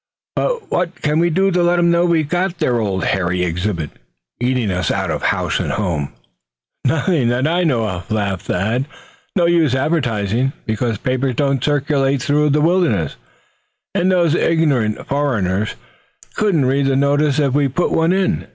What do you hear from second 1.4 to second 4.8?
to let 'em know we've got their old hairy exhibit eating